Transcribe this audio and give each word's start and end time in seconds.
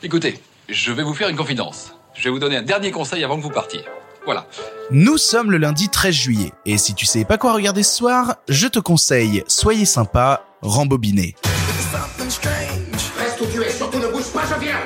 Écoutez, 0.00 0.38
je 0.68 0.92
vais 0.92 1.02
vous 1.02 1.12
faire 1.12 1.28
une 1.28 1.36
confidence. 1.36 1.92
Je 2.14 2.22
vais 2.22 2.30
vous 2.30 2.38
donner 2.38 2.56
un 2.56 2.62
dernier 2.62 2.92
conseil 2.92 3.24
avant 3.24 3.36
que 3.36 3.42
vous 3.42 3.50
partiez. 3.50 3.80
Voilà. 4.24 4.46
Nous 4.92 5.18
sommes 5.18 5.50
le 5.50 5.58
lundi 5.58 5.88
13 5.88 6.14
juillet, 6.14 6.52
et 6.66 6.78
si 6.78 6.94
tu 6.94 7.04
sais 7.04 7.24
pas 7.24 7.36
quoi 7.36 7.52
regarder 7.52 7.82
ce 7.82 7.96
soir, 7.96 8.36
je 8.48 8.68
te 8.68 8.78
conseille, 8.78 9.42
soyez 9.48 9.86
sympa, 9.86 10.44
rembobiner. 10.62 11.34
Reste 13.18 13.40
où 13.40 13.46
tu 13.52 13.60
es, 13.60 13.70
surtout 13.70 13.98
ne 13.98 14.06
bouge 14.06 14.30
pas, 14.32 14.42
je 14.48 14.60
viens 14.60 14.78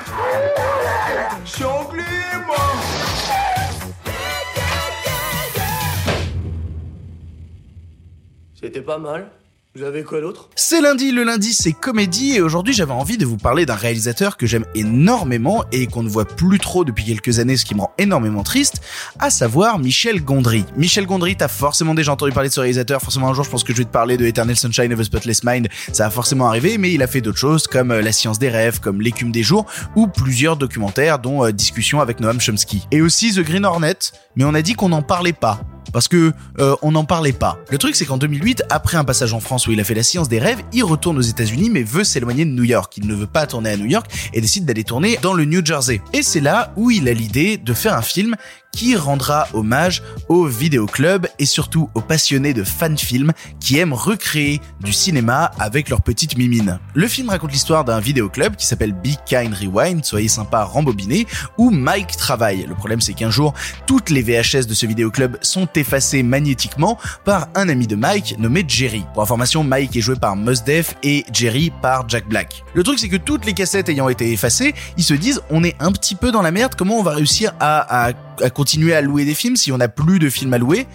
C'était 8.55 8.81
pas 8.81 8.99
mal. 8.99 9.31
Vous 9.75 9.85
avez 9.85 10.03
quoi 10.03 10.21
d'autre? 10.21 10.51
C'est 10.55 10.83
lundi, 10.83 11.13
le 11.13 11.25
lundi 11.25 11.55
c'est 11.55 11.73
comédie, 11.73 12.37
et 12.37 12.43
aujourd'hui 12.43 12.75
j'avais 12.75 12.93
envie 12.93 13.17
de 13.17 13.25
vous 13.25 13.39
parler 13.39 13.65
d'un 13.65 13.75
réalisateur 13.75 14.37
que 14.37 14.47
j'aime 14.47 14.67
énormément 14.75 15.65
et 15.73 15.87
qu'on 15.87 16.03
ne 16.03 16.11
voit 16.11 16.27
plus 16.27 16.59
trop 16.59 16.85
depuis 16.85 17.07
quelques 17.07 17.39
années, 17.39 17.57
ce 17.57 17.65
qui 17.65 17.75
me 17.75 17.81
rend 17.81 17.93
énormément 17.97 18.43
triste, 18.43 18.83
à 19.19 19.31
savoir 19.31 19.79
Michel 19.79 20.23
Gondry. 20.23 20.67
Michel 20.77 21.07
Gondry, 21.07 21.37
t'as 21.37 21.49
forcément 21.49 21.95
déjà 21.95 22.13
entendu 22.13 22.33
parler 22.33 22.51
de 22.51 22.55
ce 22.55 22.61
réalisateur, 22.61 23.01
forcément 23.01 23.31
un 23.31 23.33
jour 23.33 23.45
je 23.45 23.51
pense 23.51 23.65
que 23.65 23.73
je 23.73 23.79
vais 23.79 23.87
te 23.87 23.91
parler 23.91 24.19
de 24.19 24.27
Eternal 24.27 24.57
Sunshine 24.57 24.93
of 24.93 25.01
a 25.01 25.05
Spotless 25.05 25.43
Mind, 25.43 25.69
ça 25.91 26.05
a 26.05 26.11
forcément 26.11 26.49
arrivé, 26.49 26.77
mais 26.77 26.93
il 26.93 27.03
a 27.03 27.07
fait 27.07 27.23
d'autres 27.23 27.39
choses 27.39 27.67
comme 27.67 27.93
euh, 27.93 28.03
La 28.03 28.13
science 28.13 28.39
des 28.39 28.51
rêves, 28.51 28.79
comme 28.79 29.01
L'écume 29.01 29.33
des 29.33 29.43
jours, 29.43 29.65
ou 29.97 30.07
plusieurs 30.07 30.59
documentaires 30.59 31.19
dont 31.19 31.47
euh, 31.47 31.51
Discussion 31.51 32.03
avec 32.03 32.21
Noam 32.21 32.43
Chomsky. 32.43 32.87
Et 32.91 33.01
aussi 33.01 33.33
The 33.33 33.41
Green 33.41 33.65
Hornet, 33.65 33.97
mais 34.37 34.45
on 34.45 34.53
a 34.53 34.61
dit 34.61 34.75
qu'on 34.75 34.91
n'en 34.91 35.01
parlait 35.01 35.33
pas 35.33 35.63
parce 35.93 36.09
que 36.09 36.33
euh, 36.59 36.75
on 36.83 36.93
n'en 36.93 37.05
parlait 37.05 37.33
pas. 37.33 37.59
Le 37.71 37.79
truc 37.79 37.95
c'est 37.97 38.05
qu'en 38.05 38.19
2008, 38.19 38.65
après 38.71 38.97
un 38.97 39.05
passage 39.05 39.33
en 39.35 39.41
France 39.41 39.67
où 39.67 39.73
il 39.73 39.81
a 39.81 39.85
fait 39.85 39.95
la 39.95 40.03
science 40.03 40.29
des 40.29 40.39
rêves, 40.39 40.63
il 40.73 40.85
retourne 40.85 41.19
aux 41.19 41.23
États-Unis 41.23 41.71
mais 41.71 41.83
veut 41.83 42.05
s'éloigner 42.05 42.45
de 42.45 42.51
New 42.51 42.65
York. 42.65 42.93
Il 42.97 43.07
ne 43.07 43.15
veut 43.15 43.27
pas 43.27 43.47
tourner 43.47 43.71
à 43.71 43.77
New 43.77 43.87
York 43.87 44.07
et 44.33 44.41
décide 44.41 44.65
d'aller 44.65 44.85
tourner 44.85 45.19
dans 45.23 45.35
le 45.35 45.45
New 45.45 45.65
Jersey. 45.65 46.01
Et 46.13 46.23
c'est 46.23 46.41
là 46.41 46.73
où 46.77 46.91
il 46.91 47.09
a 47.09 47.13
l'idée 47.13 47.57
de 47.57 47.75
faire 47.75 47.97
un 47.97 48.03
film 48.03 48.37
qui 48.73 48.97
rendra 48.97 49.47
hommage 49.53 50.03
aux 50.29 50.47
vidéoclubs 50.47 51.27
et 51.39 51.47
surtout 51.47 51.91
aux 51.95 52.01
passionnés 52.01 52.55
de 52.55 52.65
fan 52.65 52.97
films 52.97 53.33
qui 53.61 53.79
aiment 53.79 53.93
recréer 53.93 54.61
du 54.81 54.93
cinéma 54.93 55.53
avec 55.59 55.89
leurs 55.89 56.03
petites 56.03 56.37
mimines. 56.37 56.79
Le 56.95 57.07
film 57.07 57.29
raconte 57.29 57.53
l'histoire 57.53 57.85
d'un 57.85 58.01
vidéoclub 58.01 58.57
qui 58.57 58.67
s'appelle 58.67 58.93
Be 58.93 59.11
Kind 59.27 59.55
Rewind, 59.55 60.05
soyez 60.05 60.29
sympa 60.29 60.65
rembobiné, 60.65 61.27
où 61.59 61.71
Mike 61.71 62.17
travaille. 62.17 62.65
Le 62.67 62.75
problème 62.75 63.01
c'est 63.01 63.15
qu'un 63.15 63.31
jour, 63.31 63.55
toutes 63.87 64.11
les 64.11 64.23
VHS 64.23 64.67
de 64.67 64.75
ce 64.75 64.87
vidéoclub 64.87 65.37
sont 65.43 65.69
effacées 65.75 66.23
magnétiquement 66.23 66.99
par 67.25 67.49
un 67.55 67.69
ami 67.69 67.87
de 67.87 67.97
Mike 67.97 68.37
nommé 68.39 68.65
Jerry. 68.67 69.05
Pour 69.15 69.23
information, 69.23 69.65
Mike 69.65 69.97
est 69.97 70.01
joué 70.01 70.17
par 70.17 70.37
Mos 70.37 70.63
Def 70.65 70.95
et 71.03 71.25
Jerry 71.33 71.73
par 71.83 72.09
Jack 72.09 72.29
Black. 72.29 72.65
Le 72.75 72.83
truc 72.83 72.99
c'est 72.99 73.09
que 73.09 73.17
toutes 73.17 73.45
les 73.45 73.53
cassettes 73.53 73.89
ayant 73.89 74.09
été 74.09 74.33
effacées, 74.33 74.75
ils 74.97 75.05
se 75.05 75.15
disent 75.15 75.43
on 75.51 75.63
est 75.63 75.77
un 75.79 75.93
petit 75.93 76.15
peu 76.15 76.33
dans 76.33 76.43
la 76.43 76.51
merde, 76.51 76.75
comment 76.77 76.99
on 76.99 77.03
va 77.03 77.13
réussir 77.13 77.53
à, 77.61 78.13
à 78.41 78.51
continuer 78.51 78.95
à 78.95 79.01
louer 79.01 79.25
des 79.25 79.35
films 79.35 79.57
si 79.57 79.73
on 79.73 79.79
n'a 79.79 79.89
plus 79.89 80.19
de 80.19 80.31
films 80.31 80.55
à 80.55 80.59
louer 80.59 80.87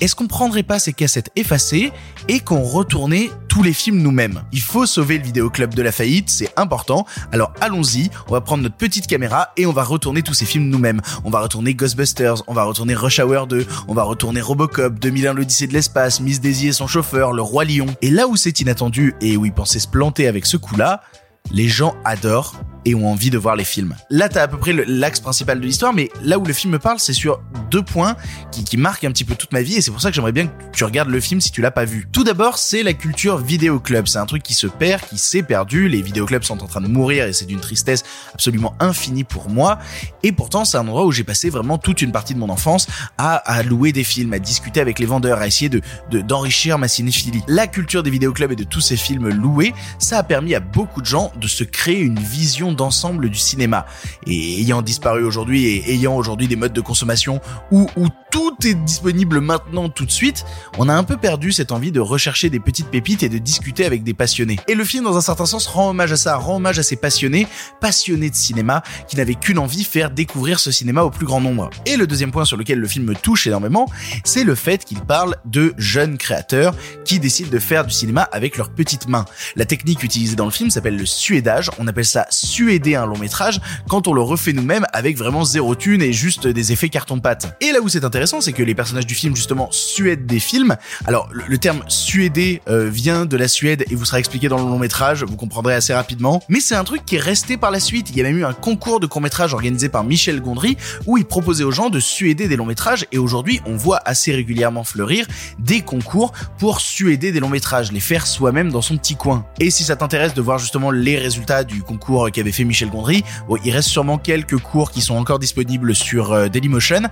Est-ce 0.00 0.14
qu'on 0.14 0.26
prendrait 0.26 0.62
pas 0.62 0.78
ces 0.78 0.92
cassettes 0.92 1.30
effacées 1.36 1.92
et 2.28 2.40
qu'on 2.40 2.62
retournait 2.62 3.30
tous 3.48 3.62
les 3.62 3.72
films 3.72 3.98
nous-mêmes? 3.98 4.42
Il 4.52 4.60
faut 4.60 4.86
sauver 4.86 5.18
le 5.18 5.24
vidéoclub 5.24 5.74
de 5.74 5.82
la 5.82 5.92
faillite, 5.92 6.30
c'est 6.30 6.52
important. 6.56 7.06
Alors 7.32 7.52
allons-y, 7.60 8.10
on 8.28 8.32
va 8.32 8.40
prendre 8.40 8.62
notre 8.62 8.76
petite 8.76 9.06
caméra 9.06 9.50
et 9.56 9.66
on 9.66 9.72
va 9.72 9.84
retourner 9.84 10.22
tous 10.22 10.34
ces 10.34 10.44
films 10.44 10.68
nous-mêmes. 10.68 11.00
On 11.24 11.30
va 11.30 11.40
retourner 11.40 11.74
Ghostbusters, 11.74 12.42
on 12.46 12.54
va 12.54 12.64
retourner 12.64 12.94
Rush 12.94 13.20
Hour 13.20 13.46
2, 13.46 13.66
on 13.88 13.94
va 13.94 14.02
retourner 14.02 14.40
Robocop, 14.40 14.98
2001 14.98 15.34
l'Odyssée 15.34 15.66
de 15.66 15.72
l'espace, 15.72 16.20
Miss 16.20 16.40
Daisy 16.40 16.68
et 16.68 16.72
son 16.72 16.86
chauffeur, 16.86 17.32
Le 17.32 17.42
Roi 17.42 17.64
Lion. 17.64 17.86
Et 18.02 18.10
là 18.10 18.26
où 18.28 18.36
c'est 18.36 18.60
inattendu 18.60 19.14
et 19.20 19.36
où 19.36 19.44
ils 19.44 19.52
pensaient 19.52 19.78
se 19.78 19.88
planter 19.88 20.26
avec 20.26 20.46
ce 20.46 20.56
coup-là, 20.56 21.02
les 21.50 21.68
gens 21.68 21.94
adorent 22.04 22.54
et 22.84 22.94
ont 22.94 23.10
envie 23.10 23.30
de 23.30 23.38
voir 23.38 23.56
les 23.56 23.64
films. 23.64 23.94
Là, 24.10 24.28
t'as 24.28 24.42
à 24.42 24.48
peu 24.48 24.58
près 24.58 24.72
l'axe 24.86 25.20
principal 25.20 25.60
de 25.60 25.64
l'histoire, 25.64 25.92
mais 25.92 26.10
là 26.22 26.38
où 26.38 26.44
le 26.44 26.52
film 26.52 26.72
me 26.72 26.78
parle, 26.78 26.98
c'est 26.98 27.12
sur 27.12 27.40
deux 27.70 27.82
points 27.82 28.16
qui, 28.50 28.64
qui 28.64 28.76
marquent 28.76 29.04
un 29.04 29.12
petit 29.12 29.24
peu 29.24 29.34
toute 29.34 29.52
ma 29.52 29.62
vie, 29.62 29.76
et 29.76 29.80
c'est 29.80 29.90
pour 29.90 30.00
ça 30.00 30.10
que 30.10 30.14
j'aimerais 30.14 30.32
bien 30.32 30.46
que 30.46 30.52
tu 30.72 30.84
regardes 30.84 31.08
le 31.08 31.20
film 31.20 31.40
si 31.40 31.50
tu 31.50 31.60
l'as 31.60 31.70
pas 31.70 31.84
vu. 31.84 32.08
Tout 32.12 32.24
d'abord, 32.24 32.58
c'est 32.58 32.82
la 32.82 32.94
culture 32.94 33.38
vidéoclub. 33.38 34.06
C'est 34.06 34.18
un 34.18 34.26
truc 34.26 34.42
qui 34.42 34.54
se 34.54 34.66
perd, 34.66 35.02
qui 35.08 35.18
s'est 35.18 35.42
perdu. 35.42 35.88
Les 35.88 36.02
vidéoclubs 36.02 36.42
sont 36.42 36.62
en 36.62 36.66
train 36.66 36.80
de 36.80 36.88
mourir, 36.88 37.26
et 37.26 37.32
c'est 37.32 37.46
d'une 37.46 37.60
tristesse 37.60 38.04
absolument 38.34 38.74
infinie 38.80 39.24
pour 39.24 39.48
moi. 39.48 39.78
Et 40.22 40.32
pourtant, 40.32 40.64
c'est 40.64 40.76
un 40.76 40.80
endroit 40.80 41.04
où 41.04 41.12
j'ai 41.12 41.24
passé 41.24 41.50
vraiment 41.50 41.78
toute 41.78 42.02
une 42.02 42.12
partie 42.12 42.34
de 42.34 42.38
mon 42.38 42.48
enfance 42.48 42.86
à, 43.18 43.62
louer 43.62 43.92
des 43.92 44.04
films, 44.04 44.32
à 44.32 44.38
discuter 44.38 44.80
avec 44.80 44.98
les 44.98 45.06
vendeurs, 45.06 45.38
à 45.38 45.46
essayer 45.46 45.68
de 45.68 45.80
d'enrichir 46.10 46.78
ma 46.78 46.88
cinéphilie. 46.88 47.42
La 47.48 47.66
culture 47.66 48.02
des 48.02 48.10
vidéoclubs 48.10 48.52
et 48.52 48.56
de 48.56 48.64
tous 48.64 48.80
ces 48.80 48.96
films 48.96 49.28
loués, 49.28 49.74
ça 49.98 50.18
a 50.18 50.22
permis 50.22 50.54
à 50.54 50.60
beaucoup 50.60 51.00
de 51.00 51.06
gens 51.06 51.32
de 51.36 51.46
se 51.46 51.64
créer 51.64 52.00
une 52.00 52.18
vision 52.18 52.71
d'ensemble 52.72 53.28
du 53.30 53.38
cinéma. 53.38 53.86
Et 54.26 54.60
ayant 54.60 54.82
disparu 54.82 55.24
aujourd'hui 55.24 55.66
et 55.66 55.94
ayant 55.94 56.16
aujourd'hui 56.16 56.48
des 56.48 56.56
modes 56.56 56.72
de 56.72 56.80
consommation 56.80 57.40
où, 57.70 57.88
où 57.96 58.08
tout 58.30 58.56
est 58.64 58.74
disponible 58.74 59.40
maintenant 59.40 59.88
tout 59.88 60.06
de 60.06 60.10
suite, 60.10 60.44
on 60.78 60.88
a 60.88 60.94
un 60.94 61.04
peu 61.04 61.16
perdu 61.16 61.52
cette 61.52 61.70
envie 61.70 61.92
de 61.92 62.00
rechercher 62.00 62.48
des 62.50 62.60
petites 62.60 62.88
pépites 62.88 63.22
et 63.22 63.28
de 63.28 63.38
discuter 63.38 63.84
avec 63.84 64.02
des 64.02 64.14
passionnés. 64.14 64.58
Et 64.68 64.74
le 64.74 64.84
film, 64.84 65.04
dans 65.04 65.16
un 65.16 65.20
certain 65.20 65.46
sens, 65.46 65.66
rend 65.66 65.90
hommage 65.90 66.12
à 66.12 66.16
ça, 66.16 66.36
rend 66.36 66.56
hommage 66.56 66.78
à 66.78 66.82
ces 66.82 66.96
passionnés, 66.96 67.46
passionnés 67.80 68.30
de 68.30 68.34
cinéma, 68.34 68.82
qui 69.06 69.16
n'avaient 69.16 69.34
qu'une 69.34 69.58
envie, 69.58 69.84
faire 69.84 70.10
découvrir 70.10 70.60
ce 70.60 70.70
cinéma 70.70 71.02
au 71.02 71.10
plus 71.10 71.26
grand 71.26 71.40
nombre. 71.40 71.68
Et 71.84 71.96
le 71.96 72.06
deuxième 72.06 72.32
point 72.32 72.44
sur 72.44 72.56
lequel 72.56 72.78
le 72.78 72.88
film 72.88 73.04
me 73.04 73.14
touche 73.14 73.46
énormément, 73.46 73.86
c'est 74.24 74.44
le 74.44 74.54
fait 74.54 74.84
qu'il 74.84 75.00
parle 75.00 75.36
de 75.44 75.74
jeunes 75.76 76.16
créateurs 76.16 76.74
qui 77.04 77.20
décident 77.20 77.50
de 77.50 77.58
faire 77.58 77.84
du 77.84 77.92
cinéma 77.92 78.22
avec 78.32 78.56
leurs 78.56 78.70
petites 78.70 79.08
mains. 79.08 79.26
La 79.56 79.66
technique 79.66 80.02
utilisée 80.02 80.36
dans 80.36 80.46
le 80.46 80.50
film 80.50 80.70
s'appelle 80.70 80.96
le 80.96 81.06
suédage, 81.06 81.70
on 81.78 81.86
appelle 81.86 82.06
ça 82.06 82.26
suéder 82.62 82.94
un 82.94 83.06
long 83.06 83.18
métrage 83.18 83.60
quand 83.88 84.06
on 84.06 84.12
le 84.12 84.20
refait 84.20 84.52
nous-mêmes 84.52 84.86
avec 84.92 85.16
vraiment 85.18 85.44
zéro 85.44 85.74
thune 85.74 86.00
et 86.00 86.12
juste 86.12 86.46
des 86.46 86.70
effets 86.70 86.88
carton-pâte. 86.88 87.56
Et 87.60 87.72
là 87.72 87.80
où 87.80 87.88
c'est 87.88 88.04
intéressant, 88.04 88.40
c'est 88.40 88.52
que 88.52 88.62
les 88.62 88.74
personnages 88.74 89.06
du 89.06 89.16
film 89.16 89.34
justement 89.34 89.68
suèdent 89.72 90.26
des 90.26 90.38
films. 90.38 90.76
Alors 91.06 91.28
le, 91.32 91.58
terme 91.58 91.82
suéder 91.88 92.62
euh, 92.68 92.88
vient 92.88 93.26
de 93.26 93.36
la 93.36 93.48
Suède 93.48 93.84
et 93.90 93.96
vous 93.96 94.04
sera 94.04 94.20
expliqué 94.20 94.48
dans 94.48 94.58
le 94.58 94.62
long 94.62 94.78
métrage, 94.78 95.24
vous 95.24 95.36
comprendrez 95.36 95.74
assez 95.74 95.92
rapidement. 95.92 96.40
Mais 96.48 96.60
c'est 96.60 96.76
un 96.76 96.84
truc 96.84 97.04
qui 97.04 97.16
est 97.16 97.20
resté 97.20 97.56
par 97.56 97.72
la 97.72 97.80
suite. 97.80 98.10
Il 98.10 98.16
y 98.16 98.20
a 98.20 98.24
même 98.24 98.38
eu 98.38 98.44
un 98.44 98.52
concours 98.52 99.00
de 99.00 99.06
court 99.06 99.20
métrage 99.20 99.54
organisé 99.54 99.88
par 99.88 100.04
Michel 100.04 100.40
Gondry 100.40 100.76
où 101.06 101.18
il 101.18 101.24
proposait 101.24 101.64
aux 101.64 101.72
gens 101.72 101.90
de 101.90 101.98
suéder 101.98 102.46
des 102.46 102.54
longs 102.54 102.66
métrages 102.66 103.06
et 103.10 103.18
aujourd'hui 103.18 103.60
on 103.66 103.76
voit 103.76 104.00
assez 104.04 104.32
régulièrement 104.32 104.84
fleurir 104.84 105.26
des 105.58 105.80
concours 105.80 106.32
pour 106.58 106.80
suéder 106.80 107.32
des 107.32 107.40
longs 107.40 107.48
métrages, 107.48 107.90
les 107.90 108.00
faire 108.00 108.24
soi-même 108.24 108.70
dans 108.70 108.82
son 108.82 108.96
petit 108.96 109.16
coin. 109.16 109.46
Et 109.58 109.70
si 109.70 109.82
ça 109.82 109.96
t'intéresse 109.96 110.34
de 110.34 110.42
voir 110.42 110.60
justement 110.60 110.92
les 110.92 111.18
résultats 111.18 111.64
du 111.64 111.82
concours 111.82 112.30
qu'avait 112.30 112.51
fait 112.52 112.64
Michel 112.64 112.90
Gondry, 112.90 113.24
bon, 113.48 113.58
il 113.64 113.70
reste 113.70 113.88
sûrement 113.88 114.18
quelques 114.18 114.58
cours 114.58 114.90
qui 114.90 115.00
sont 115.00 115.16
encore 115.16 115.38
disponibles 115.38 115.94
sur 115.94 116.32
euh, 116.32 116.48
Dailymotion. 116.48 117.02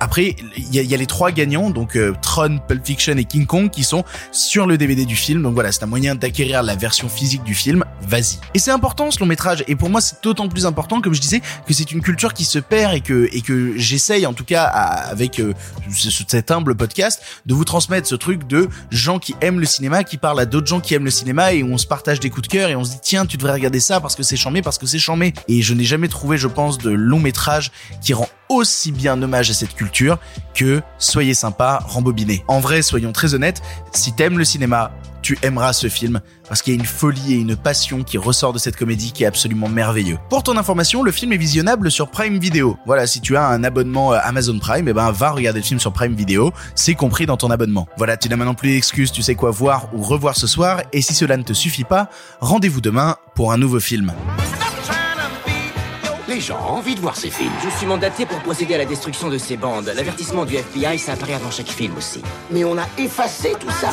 Après, 0.00 0.36
il 0.56 0.74
y 0.74 0.84
y 0.84 0.94
a, 0.94 0.96
les 0.96 1.06
trois 1.06 1.32
gagnants, 1.32 1.70
donc 1.70 1.96
euh, 1.96 2.14
Tron, 2.22 2.58
Pulp 2.66 2.84
Fiction 2.84 3.16
et 3.16 3.24
King 3.24 3.46
Kong, 3.46 3.70
qui 3.70 3.84
sont 3.84 4.04
sur 4.32 4.66
le 4.66 4.78
DVD 4.78 5.04
du 5.04 5.16
film. 5.16 5.42
Donc 5.42 5.54
voilà, 5.54 5.72
c'est 5.72 5.82
un 5.82 5.86
moyen 5.86 6.14
d'acquérir 6.14 6.62
la 6.62 6.76
version 6.76 7.08
physique 7.08 7.42
du 7.44 7.54
film. 7.54 7.84
Vas-y. 8.02 8.38
Et 8.54 8.58
c'est 8.58 8.70
important 8.70 9.10
ce 9.10 9.20
long 9.20 9.26
métrage. 9.26 9.64
Et 9.68 9.76
pour 9.76 9.90
moi, 9.90 10.00
c'est 10.00 10.22
d'autant 10.22 10.48
plus 10.48 10.66
important, 10.66 11.00
comme 11.00 11.14
je 11.14 11.20
disais, 11.20 11.40
que 11.66 11.74
c'est 11.74 11.90
une 11.92 12.00
culture 12.00 12.34
qui 12.34 12.44
se 12.44 12.58
perd 12.58 12.94
et 12.94 13.00
que 13.00 13.28
et 13.32 13.40
que 13.40 13.76
j'essaye, 13.76 14.26
en 14.26 14.32
tout 14.32 14.44
cas, 14.44 14.64
à, 14.64 15.08
avec 15.08 15.40
euh, 15.40 15.54
cet 15.90 16.50
humble 16.50 16.74
podcast, 16.74 17.22
de 17.46 17.54
vous 17.54 17.64
transmettre 17.64 18.06
ce 18.08 18.14
truc 18.14 18.46
de 18.46 18.68
gens 18.90 19.18
qui 19.18 19.34
aiment 19.40 19.60
le 19.60 19.66
cinéma, 19.66 20.04
qui 20.04 20.16
parlent 20.16 20.40
à 20.40 20.46
d'autres 20.46 20.66
gens 20.66 20.80
qui 20.80 20.94
aiment 20.94 21.04
le 21.04 21.10
cinéma 21.10 21.52
et 21.52 21.62
où 21.62 21.72
on 21.72 21.78
se 21.78 21.86
partage 21.86 22.20
des 22.20 22.30
coups 22.30 22.48
de 22.48 22.52
cœur 22.52 22.70
et 22.70 22.76
on 22.76 22.84
se 22.84 22.92
dit 22.92 23.00
tiens, 23.02 23.26
tu 23.26 23.36
devrais 23.36 23.52
regarder 23.52 23.80
ça 23.80 24.00
parce 24.00 24.14
que 24.14 24.22
c'est 24.22 24.36
chambé, 24.36 24.62
parce 24.62 24.78
que 24.78 24.83
c'est 24.86 24.98
chambé. 24.98 25.32
Et 25.48 25.62
je 25.62 25.74
n'ai 25.74 25.84
jamais 25.84 26.08
trouvé, 26.08 26.38
je 26.38 26.48
pense, 26.48 26.78
de 26.78 26.90
long 26.90 27.20
métrage 27.20 27.72
qui 28.00 28.14
rend 28.14 28.28
aussi 28.48 28.92
bien 28.92 29.20
hommage 29.22 29.50
à 29.50 29.54
cette 29.54 29.74
culture 29.74 30.18
que 30.54 30.82
Soyez 30.98 31.34
sympa, 31.34 31.80
rembobiné. 31.86 32.44
En 32.48 32.60
vrai, 32.60 32.82
soyons 32.82 33.12
très 33.12 33.34
honnêtes, 33.34 33.62
si 33.92 34.14
t'aimes 34.14 34.38
le 34.38 34.44
cinéma, 34.44 34.92
tu 35.22 35.38
aimeras 35.42 35.72
ce 35.72 35.88
film 35.88 36.20
parce 36.48 36.60
qu'il 36.60 36.74
y 36.74 36.76
a 36.76 36.80
une 36.80 36.86
folie 36.86 37.32
et 37.32 37.36
une 37.36 37.56
passion 37.56 38.02
qui 38.02 38.18
ressort 38.18 38.52
de 38.52 38.58
cette 38.58 38.76
comédie 38.76 39.12
qui 39.12 39.24
est 39.24 39.26
absolument 39.26 39.68
merveilleux. 39.68 40.18
Pour 40.28 40.42
ton 40.42 40.56
information, 40.56 41.02
le 41.02 41.12
film 41.12 41.32
est 41.32 41.38
visionnable 41.38 41.90
sur 41.90 42.10
Prime 42.10 42.38
Video. 42.38 42.76
Voilà, 42.84 43.06
si 43.06 43.20
tu 43.20 43.36
as 43.36 43.46
un 43.46 43.64
abonnement 43.64 44.12
Amazon 44.12 44.58
Prime, 44.58 44.86
eh 44.88 44.92
ben 44.92 45.10
va 45.12 45.30
regarder 45.30 45.60
le 45.60 45.64
film 45.64 45.80
sur 45.80 45.92
Prime 45.92 46.14
Video, 46.14 46.52
c'est 46.74 46.94
compris 46.94 47.26
dans 47.26 47.36
ton 47.36 47.50
abonnement. 47.50 47.86
Voilà, 47.96 48.16
tu 48.16 48.28
n'as 48.28 48.36
maintenant 48.36 48.54
plus 48.54 48.70
d'excuses, 48.70 49.12
tu 49.12 49.22
sais 49.22 49.34
quoi 49.34 49.50
voir 49.50 49.88
ou 49.94 50.02
revoir 50.02 50.36
ce 50.36 50.46
soir 50.46 50.80
et 50.92 51.00
si 51.00 51.14
cela 51.14 51.36
ne 51.36 51.42
te 51.42 51.52
suffit 51.52 51.84
pas, 51.84 52.08
rendez-vous 52.40 52.80
demain 52.80 53.16
pour 53.34 53.52
un 53.52 53.58
nouveau 53.58 53.80
film. 53.80 54.12
Les 56.34 56.40
gens 56.40 56.58
ont 56.58 56.78
envie 56.78 56.96
de 56.96 57.00
voir 57.00 57.14
ces 57.14 57.30
films. 57.30 57.52
Je 57.62 57.68
suis 57.78 57.86
mandaté 57.86 58.26
pour 58.26 58.40
procéder 58.40 58.74
à 58.74 58.78
la 58.78 58.84
destruction 58.86 59.28
de 59.28 59.38
ces 59.38 59.56
bandes. 59.56 59.84
L'avertissement 59.94 60.44
du 60.44 60.56
FBI, 60.56 60.98
ça 60.98 61.12
apparaît 61.12 61.34
avant 61.34 61.52
chaque 61.52 61.68
film 61.68 61.96
aussi. 61.96 62.22
Mais 62.50 62.64
on 62.64 62.76
a 62.76 62.86
effacé 62.98 63.54
tout 63.60 63.70
ça. 63.70 63.90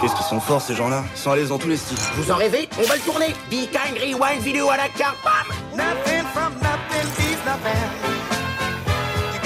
Qu'est-ce 0.00 0.14
qu'ils 0.14 0.24
sont 0.24 0.38
forts 0.38 0.62
ces 0.62 0.76
gens-là? 0.76 1.02
Ils 1.16 1.18
sont 1.18 1.32
à 1.32 1.36
l'aise 1.36 1.48
dans 1.48 1.58
tous 1.58 1.66
les 1.66 1.76
styles. 1.76 1.98
Vous 2.14 2.30
en 2.30 2.36
rêvez? 2.36 2.68
On 2.78 2.86
va 2.86 2.94
le 2.94 3.00
tourner. 3.00 3.34
Be 3.50 3.66
kind, 3.72 3.98
rewind, 3.98 4.40
vidéo 4.44 4.70
à 4.70 4.76
la 4.76 4.88
carte, 4.90 5.16
bam 5.24 5.82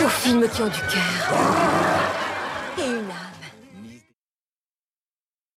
Aux 0.05 0.09
films 0.09 0.47
qui 0.53 0.61
ont 0.61 0.67
du 0.67 0.81
cœur. 0.81 1.31